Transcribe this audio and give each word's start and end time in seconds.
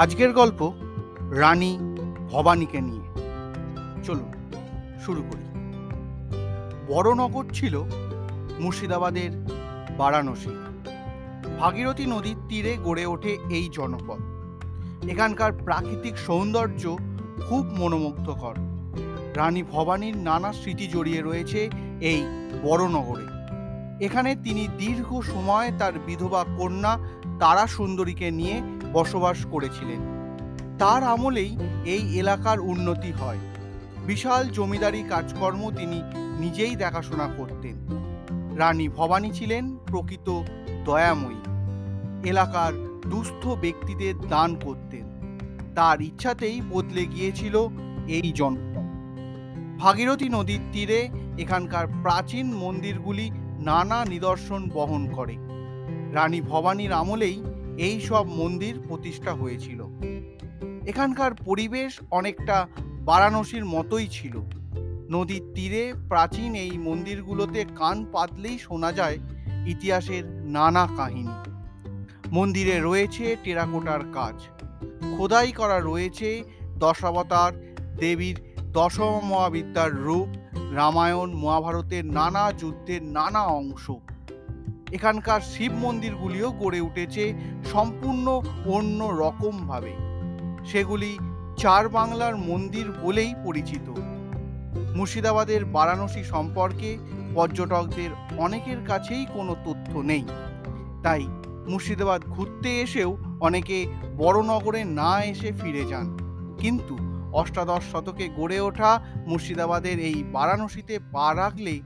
আজকের 0.00 0.32
গল্প 0.32 0.72
রানী 1.30 1.78
ভবানীকে 2.30 2.80
নিয়ে। 2.80 3.02
চলুন, 4.04 4.32
শুরু 5.04 5.22
করি। 5.22 5.44
বড়নগর 6.88 7.44
ছিল 7.52 7.82
মুর্শিদাবাদের 8.60 9.30
বারাণসী। 9.98 10.50
ভাগীরথী 11.58 12.06
নদীর 12.06 12.36
তীরে 12.48 12.76
গড়ে 12.84 13.06
ওঠে 13.06 13.38
এই 13.50 13.68
জনপদ। 13.72 14.20
এখানকার 15.08 15.52
প্রাকৃতিক 15.52 16.18
সৌন্দর্য 16.18 16.96
খুব 17.48 17.66
মনোমুগ্ধকর। 17.66 18.54
রানী 19.36 19.62
ভবানীর 19.62 20.16
নানা 20.16 20.52
স্মৃতি 20.52 20.86
জড়িয়ে 20.86 21.22
রয়েছে 21.22 21.70
এই 22.00 22.22
বড়নগরে। 22.62 23.40
এখানে 24.04 24.34
তিনি 24.34 24.68
দীর্ঘ 24.78 25.20
সময় 25.20 25.72
তার 25.78 25.92
বিধবা 26.06 26.44
কন্যা 26.58 26.98
তারা 27.40 27.66
সুন্দরীকে 27.66 28.30
নিয়ে 28.30 28.62
বসবাস 28.92 29.46
করেছিলেন। 29.46 30.00
তার 30.78 31.02
আমলেই 31.02 31.56
এই 31.84 32.18
এলাকার 32.18 32.60
উন্নতি 32.60 33.12
হয়। 33.12 33.38
বিশাল 34.06 34.48
জমিদারি 34.48 35.04
কাজকর্ম 35.08 35.70
তিনি 35.70 36.02
নিজেই 36.14 36.76
দেখাশোনা 36.76 37.28
করতেন। 37.36 37.76
রানী 38.56 38.88
ভবানী 38.88 39.30
ছিলেন 39.30 39.76
প্রকৃত 39.76 40.42
দয়াময়ী। 40.84 41.40
এলাকার 42.28 42.72
দুস্থ 43.10 43.46
ব্যক্তিদের 43.46 44.14
দান 44.28 44.54
করতেন। 44.54 45.06
তার 45.74 46.00
ইচ্ছাতেই 46.00 46.60
বদলে 46.70 47.06
গিয়েছিল 47.06 47.68
এই 48.08 48.32
জনপদ। 48.34 48.80
ভাগীরথী 49.80 50.28
নদীর 50.28 50.60
তীরে 50.72 51.08
এখানকার 51.38 51.86
প্রাচীন 51.86 52.54
মন্দিরগুলি 52.54 53.30
নানা 53.60 54.04
নিদর্শন 54.04 54.68
বহন 54.74 55.10
করে। 55.12 55.36
রানী 56.12 56.40
ভবানীর 56.40 56.92
আমলেই 56.92 57.42
এই 57.78 58.00
সব 58.00 58.26
মন্দির 58.28 58.80
প্রতিষ্ঠা 58.88 59.32
হয়েছিল। 59.32 59.84
এখানকার 60.86 61.34
পরিবেশ 61.34 62.00
অনেকটা 62.10 62.68
বারাণসীর 63.04 63.64
মতোই 63.64 64.08
ছিল। 64.10 64.40
নদীর 65.10 65.42
তীরে 65.54 65.94
প্রাচীন 66.08 66.54
এই 66.54 66.78
মন্দিরগুলোতে 66.78 67.64
কান 67.76 68.06
পাতলেই 68.12 68.58
শোনা 68.58 68.92
যায় 68.92 69.18
ইতিহাসের 69.66 70.24
নানা 70.26 70.88
কাহিনী। 70.96 71.50
মন্দিরে 72.32 72.80
রয়েছে 72.80 73.36
টেরাকোটার 73.44 74.00
কাজ। 74.12 74.34
খোদাই 75.16 75.52
করা 75.52 75.80
রয়েছে 75.80 76.42
দশাবতার, 76.78 77.52
দেবীর 77.96 78.40
দশম 78.72 79.20
মহাবিদ্যার 79.24 79.94
রূপ, 79.94 80.28
রামায়ণ, 80.72 81.34
মহাভারতের 81.34 82.06
নানা 82.06 82.52
যুদ্ধের 82.52 83.02
নানা 83.02 83.42
অংশ। 83.42 83.90
এখানকার 84.92 85.40
শিব 85.40 85.72
মন্দিরগুলিও 85.72 86.52
গড়ে 86.52 86.80
উঠেছে 86.80 87.34
সম্পূর্ণ 87.72 88.42
অন্য 88.66 89.04
রকমভাবে। 89.04 89.92
সেগুলি 90.66 91.18
চার 91.56 91.88
বাংলার 91.88 92.36
মন্দির 92.36 92.92
বলেই 93.02 93.34
পরিচিত। 93.44 93.90
মুর্শিদাবাদের 94.96 95.64
বারাণসী 95.64 96.22
সম্পর্কে 96.24 96.98
পর্যটকদের 97.34 98.10
অনেকের 98.38 98.76
কাছেই 98.86 99.26
কোনো 99.34 99.56
তথ্য 99.64 99.98
নেই। 99.98 100.24
তাই 101.02 101.26
মুর্শিদাবাদ 101.68 102.22
ঘুরতে 102.22 102.80
এসেও 102.80 103.16
অনেকে 103.40 103.86
বড় 104.18 104.42
নগরে 104.42 104.84
না 104.84 105.22
এসে 105.24 105.52
ফিরে 105.52 105.84
যান। 105.84 106.16
কিন্তু 106.58 106.96
অষ্টাদশ 107.32 107.82
শতকে 107.92 108.28
গড়ে 108.28 108.60
ওঠা 108.60 109.02
মুর্শিদাবাদের 109.26 109.98
এই 109.98 110.24
বারাণসীতে 110.32 110.98
পা 111.12 111.34
রাখলে 111.34 111.80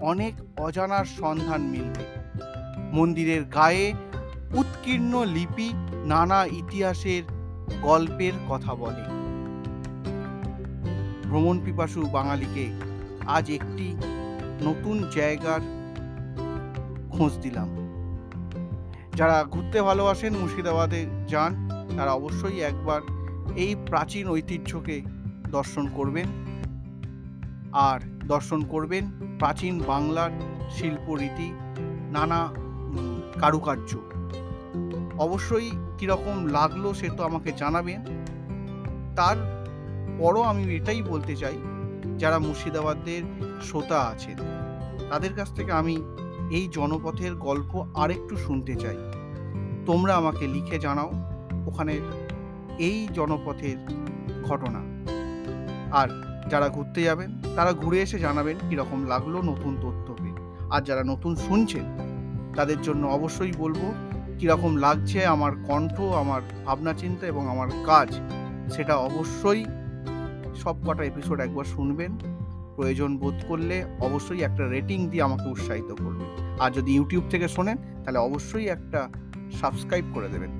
অনেক 0.00 0.34
অজানার 0.60 1.04
সন্ধান 1.04 1.60
মিলবে। 1.60 2.17
মন্দিরের 2.92 3.44
গায়ে 3.44 3.94
উৎকীর্ণ 4.54 5.24
লিপি 5.24 5.72
নানা 6.04 6.44
ইতিহাসের 6.44 7.22
গল্পের 7.82 8.32
কথা 8.48 8.74
বলে। 8.74 9.02
ভ্রমণ 11.28 11.60
পিপাসু 11.64 12.06
বাঙালিকে 12.06 12.68
আজ 13.26 13.50
একটি 13.50 13.96
নতুন 14.62 15.04
জায়গার 15.14 15.60
খোঁজ 17.10 17.38
দিলাম। 17.38 17.68
যারা 19.16 19.44
ঘুরতে 19.44 19.82
ভালোবাসেন 19.82 20.36
মুর্শিদাবাদে 20.36 21.06
যান, 21.28 21.68
তারা 21.96 22.12
অবশ্যই 22.12 22.60
একবার 22.60 23.00
এই 23.56 23.76
প্রাচীন 23.86 24.28
ঐতিহ্যকে 24.28 25.02
দর্শন 25.50 25.88
করবেন। 25.94 26.26
আর 27.72 28.00
দর্শন 28.26 28.60
করবেন 28.60 29.10
প্রাচীন 29.38 29.82
বাংলার 29.86 30.30
শিল্পরীতি, 30.70 31.52
নানা 32.10 32.48
কারুকার্য। 33.40 33.90
অবশ্যই 35.18 35.70
কীরকম 35.98 36.46
লাগল 36.46 36.92
সে 36.92 37.08
তো 37.16 37.22
আমাকে 37.24 37.52
জানাবেন 37.56 38.00
তার 39.16 39.36
পরও 40.18 40.42
আমি 40.42 40.76
এটাই 40.76 41.02
বলতে 41.02 41.36
চাই, 41.36 41.56
যারা 42.18 42.38
মুর্শিদাবাদের 42.38 43.22
শ্রোতা 43.62 44.00
আছেন, 44.00 44.38
তাদের 45.10 45.32
কাছ 45.34 45.48
থেকে 45.54 45.72
আমি 45.72 46.02
এই 46.50 46.68
জনপথের 46.72 47.34
গল্প 47.34 47.86
আরেকটু 47.94 48.36
শুনতে 48.36 48.74
চাই। 48.74 48.96
তোমরা 49.86 50.16
আমাকে 50.16 50.46
লিখে 50.46 50.78
জানাও 50.78 51.10
ওখানে 51.66 52.00
এই 52.78 53.08
জনপথের 53.14 53.76
ঘটনা। 54.44 54.80
আর 55.92 56.08
যারা 56.48 56.68
ঘুরতে 56.68 57.02
যাবেন, 57.02 57.42
তারা 57.56 57.72
ঘুরে 57.72 58.00
এসে 58.00 58.18
জানাবেন 58.18 58.56
কীরকম 58.68 59.06
লাগল 59.06 59.34
নতুন 59.40 59.76
তথ্য 59.82 60.14
পেয়ে। 60.22 60.36
আর 60.70 60.80
যারা 60.82 61.02
নতুন 61.04 61.36
শুনছেন 61.36 61.84
তাদের 62.58 62.82
জন্য 62.82 63.06
অবশ্যই 63.06 63.52
বলব, 63.58 63.92
কীরকম 64.38 64.76
লাগছে 64.76 65.26
আমার 65.26 65.52
কণ্ঠ, 65.66 66.00
আমার 66.00 66.40
ভাবনা 66.66 66.92
চিন্তা 66.92 67.26
এবং 67.26 67.48
আমার 67.48 67.68
কাজ, 67.86 68.20
সেটা 68.72 68.96
অবশ্যই 68.96 69.64
সব 70.56 70.86
কটা 70.86 71.04
এপিসোড 71.04 71.40
একবার 71.40 71.64
শুনবেন। 71.64 72.18
প্রয়োজন 72.76 73.18
বোধ 73.18 73.34
করলে 73.48 73.84
অবশ্যই 74.00 74.40
একটা 74.40 74.68
রেটিং 74.68 75.10
দিয়ে 75.10 75.22
আমাকে 75.22 75.50
উৎসাহিত 75.50 75.84
করবেন। 75.84 76.60
আর 76.60 76.70
যদি 76.70 76.94
ইউটিউব 76.94 77.24
থেকে 77.30 77.48
শোনেন, 77.48 77.76
তাহলে 77.76 78.18
অবশ্যই 78.18 78.66
একটা 78.66 79.08
সাবস্ক্রাইব 79.60 80.04
করে 80.14 80.28
দেবেন। 80.28 80.50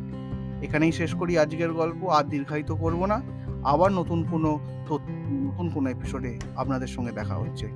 এখানেই 0.63 0.93
শেষ 0.93 1.15
করি 1.15 1.39
আজকের 1.39 1.73
গল্প, 1.73 2.07
আর 2.07 2.25
দীর্ঘায়িত 2.25 2.73
করব 2.73 3.07
না। 3.07 3.23
আবার 3.65 3.93
নতুন 3.93 4.25
কোনো 4.31 4.59
নতুন 4.91 5.71
কোনো 5.75 5.91
এপিসোডে 5.91 6.39
আপনাদের 6.57 6.87
সঙ্গে 6.87 7.13
দেখা 7.13 7.35
হচ্ছে। 7.35 7.69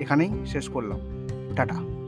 এখানেই 0.00 0.46
শেষ 0.46 0.68
করলাম। 0.68 0.98
টাটা। 1.56 1.99